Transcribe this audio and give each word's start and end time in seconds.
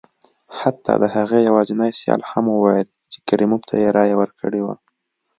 حتی 0.59 0.93
د 1.01 1.03
هغه 1.15 1.37
یوازیني 1.47 1.89
سیال 1.99 2.21
هم 2.31 2.45
وویل 2.49 2.89
چې 3.11 3.17
کریموف 3.27 3.61
ته 3.69 3.75
یې 3.81 3.89
رایه 3.97 4.15
ورکړې 4.17 4.61
وه. 4.65 4.75